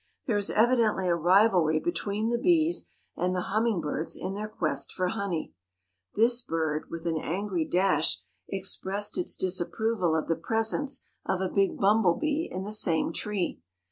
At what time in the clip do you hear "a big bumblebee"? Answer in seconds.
11.39-12.47